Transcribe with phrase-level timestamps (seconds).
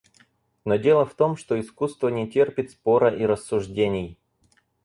[0.65, 4.17] Но дело в том, что искусство не терпит спора и рассуждений.